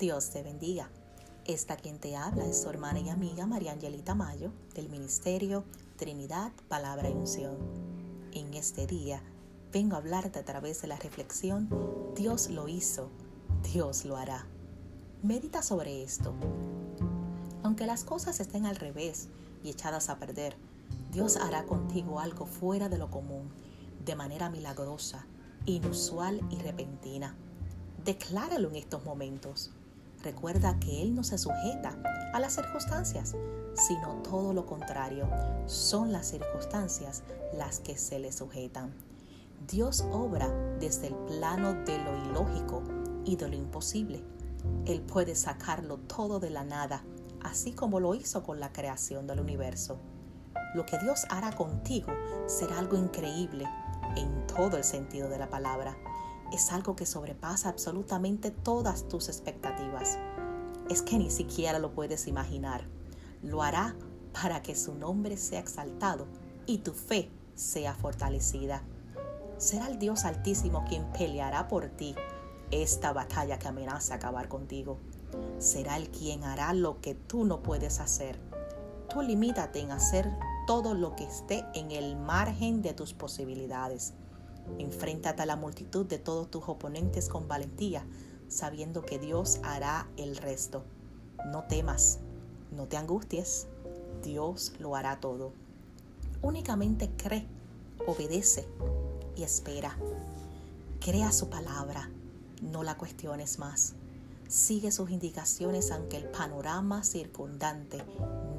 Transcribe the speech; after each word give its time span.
Dios 0.00 0.30
te 0.30 0.42
bendiga. 0.42 0.88
Esta 1.44 1.76
quien 1.76 1.98
te 1.98 2.16
habla 2.16 2.46
es 2.46 2.62
su 2.62 2.70
hermana 2.70 3.00
y 3.00 3.10
amiga 3.10 3.44
María 3.44 3.72
Angelita 3.72 4.14
Mayo 4.14 4.50
del 4.74 4.88
Ministerio 4.88 5.62
Trinidad, 5.98 6.52
Palabra 6.68 7.10
y 7.10 7.12
Unción. 7.12 7.58
En 8.32 8.54
este 8.54 8.86
día 8.86 9.22
vengo 9.70 9.96
a 9.96 9.98
hablarte 9.98 10.38
a 10.38 10.44
través 10.46 10.80
de 10.80 10.88
la 10.88 10.96
reflexión 10.96 11.68
Dios 12.16 12.48
lo 12.48 12.66
hizo, 12.66 13.10
Dios 13.74 14.06
lo 14.06 14.16
hará. 14.16 14.46
Medita 15.22 15.62
sobre 15.62 16.02
esto. 16.02 16.32
Aunque 17.62 17.84
las 17.84 18.02
cosas 18.02 18.40
estén 18.40 18.64
al 18.64 18.76
revés 18.76 19.28
y 19.62 19.68
echadas 19.68 20.08
a 20.08 20.18
perder, 20.18 20.56
Dios 21.12 21.36
hará 21.36 21.66
contigo 21.66 22.20
algo 22.20 22.46
fuera 22.46 22.88
de 22.88 22.96
lo 22.96 23.10
común, 23.10 23.50
de 24.02 24.16
manera 24.16 24.48
milagrosa, 24.48 25.26
inusual 25.66 26.40
y 26.48 26.56
repentina. 26.56 27.36
Decláralo 28.02 28.70
en 28.70 28.76
estos 28.76 29.04
momentos. 29.04 29.72
Recuerda 30.22 30.78
que 30.78 31.02
Él 31.02 31.14
no 31.14 31.24
se 31.24 31.38
sujeta 31.38 31.96
a 32.34 32.40
las 32.40 32.54
circunstancias, 32.54 33.34
sino 33.74 34.16
todo 34.22 34.52
lo 34.52 34.66
contrario. 34.66 35.28
Son 35.64 36.12
las 36.12 36.26
circunstancias 36.26 37.22
las 37.54 37.80
que 37.80 37.96
se 37.96 38.18
le 38.18 38.30
sujetan. 38.30 38.92
Dios 39.66 40.04
obra 40.12 40.48
desde 40.78 41.06
el 41.06 41.14
plano 41.14 41.72
de 41.72 41.98
lo 41.98 42.16
ilógico 42.26 42.82
y 43.24 43.36
de 43.36 43.48
lo 43.48 43.56
imposible. 43.56 44.22
Él 44.84 45.00
puede 45.00 45.34
sacarlo 45.34 45.96
todo 45.96 46.38
de 46.38 46.50
la 46.50 46.64
nada, 46.64 47.02
así 47.42 47.72
como 47.72 47.98
lo 47.98 48.14
hizo 48.14 48.42
con 48.42 48.60
la 48.60 48.72
creación 48.72 49.26
del 49.26 49.40
universo. 49.40 49.98
Lo 50.74 50.84
que 50.84 50.98
Dios 50.98 51.24
hará 51.30 51.52
contigo 51.52 52.12
será 52.46 52.78
algo 52.78 52.96
increíble 52.96 53.66
en 54.16 54.46
todo 54.46 54.76
el 54.76 54.84
sentido 54.84 55.30
de 55.30 55.38
la 55.38 55.48
palabra 55.48 55.96
es 56.52 56.72
algo 56.72 56.96
que 56.96 57.06
sobrepasa 57.06 57.68
absolutamente 57.68 58.50
todas 58.50 59.08
tus 59.08 59.28
expectativas. 59.28 60.18
Es 60.88 61.02
que 61.02 61.18
ni 61.18 61.30
siquiera 61.30 61.78
lo 61.78 61.92
puedes 61.92 62.26
imaginar. 62.26 62.84
Lo 63.42 63.62
hará 63.62 63.94
para 64.32 64.62
que 64.62 64.74
su 64.74 64.94
nombre 64.94 65.36
sea 65.36 65.60
exaltado 65.60 66.26
y 66.66 66.78
tu 66.78 66.92
fe 66.92 67.30
sea 67.54 67.94
fortalecida. 67.94 68.82
Será 69.58 69.88
el 69.88 69.98
Dios 69.98 70.24
Altísimo 70.24 70.84
quien 70.88 71.04
peleará 71.12 71.68
por 71.68 71.88
ti 71.88 72.14
esta 72.70 73.12
batalla 73.12 73.58
que 73.58 73.68
amenaza 73.68 74.14
acabar 74.14 74.48
contigo. 74.48 74.98
Será 75.58 75.96
el 75.96 76.10
quien 76.10 76.44
hará 76.44 76.72
lo 76.72 77.00
que 77.00 77.14
tú 77.14 77.44
no 77.44 77.62
puedes 77.62 78.00
hacer. 78.00 78.38
Tú 79.12 79.22
limítate 79.22 79.80
en 79.80 79.90
hacer 79.90 80.30
todo 80.66 80.94
lo 80.94 81.16
que 81.16 81.24
esté 81.24 81.64
en 81.74 81.90
el 81.90 82.16
margen 82.16 82.80
de 82.80 82.94
tus 82.94 83.12
posibilidades. 83.12 84.14
Enfréntate 84.78 85.42
a 85.42 85.46
la 85.46 85.56
multitud 85.56 86.06
de 86.06 86.18
todos 86.18 86.50
tus 86.50 86.64
oponentes 86.66 87.28
con 87.28 87.48
valentía, 87.48 88.04
sabiendo 88.48 89.02
que 89.02 89.18
Dios 89.18 89.60
hará 89.62 90.08
el 90.16 90.36
resto. 90.36 90.84
No 91.46 91.64
temas, 91.64 92.18
no 92.70 92.86
te 92.86 92.96
angusties, 92.96 93.66
Dios 94.22 94.72
lo 94.78 94.96
hará 94.96 95.20
todo. 95.20 95.52
Únicamente 96.42 97.10
cree, 97.16 97.46
obedece 98.06 98.66
y 99.36 99.42
espera. 99.42 99.96
Crea 101.00 101.32
su 101.32 101.48
palabra, 101.48 102.10
no 102.62 102.82
la 102.82 102.96
cuestiones 102.96 103.58
más. 103.58 103.94
Sigue 104.48 104.90
sus 104.90 105.10
indicaciones 105.10 105.92
aunque 105.92 106.16
el 106.16 106.24
panorama 106.24 107.04
circundante 107.04 108.04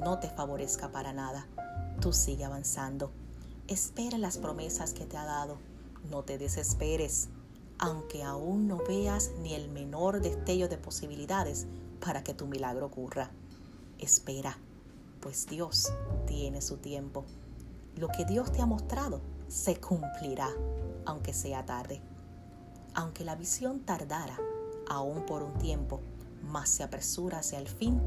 no 0.00 0.18
te 0.18 0.28
favorezca 0.28 0.90
para 0.90 1.12
nada. 1.12 1.46
Tú 2.00 2.12
sigue 2.12 2.44
avanzando. 2.44 3.12
Espera 3.68 4.18
las 4.18 4.38
promesas 4.38 4.94
que 4.94 5.04
te 5.04 5.16
ha 5.16 5.24
dado 5.24 5.58
no 6.10 6.22
te 6.22 6.38
desesperes, 6.38 7.28
aunque 7.78 8.22
aún 8.22 8.68
no 8.68 8.78
veas 8.86 9.32
ni 9.40 9.54
el 9.54 9.68
menor 9.68 10.20
destello 10.20 10.68
de 10.68 10.78
posibilidades 10.78 11.66
para 12.00 12.22
que 12.22 12.34
tu 12.34 12.46
milagro 12.46 12.86
ocurra. 12.86 13.30
Espera, 13.98 14.58
pues 15.20 15.46
Dios 15.46 15.92
tiene 16.26 16.60
su 16.60 16.76
tiempo. 16.76 17.24
Lo 17.96 18.08
que 18.08 18.24
Dios 18.24 18.52
te 18.52 18.60
ha 18.60 18.66
mostrado 18.66 19.20
se 19.48 19.80
cumplirá, 19.80 20.48
aunque 21.04 21.34
sea 21.34 21.64
tarde. 21.64 22.00
Aunque 22.94 23.24
la 23.24 23.36
visión 23.36 23.80
tardara, 23.80 24.38
aún 24.88 25.24
por 25.26 25.42
un 25.42 25.54
tiempo, 25.58 26.00
más 26.42 26.68
se 26.68 26.82
apresura 26.82 27.38
hacia 27.38 27.58
el 27.58 27.68
fin 27.68 28.00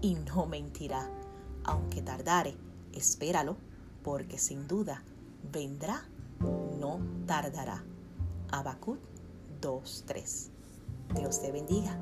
y 0.00 0.14
no 0.14 0.46
mentirá. 0.46 1.10
Aunque 1.64 2.02
tardare, 2.02 2.56
espéralo, 2.92 3.56
porque 4.02 4.38
sin 4.38 4.66
duda 4.66 5.04
vendrá 5.52 6.04
tardará. 7.26 7.84
Habacuc 8.50 8.98
2.3. 9.60 10.50
Dios 11.14 11.40
te 11.40 11.52
bendiga. 11.52 11.98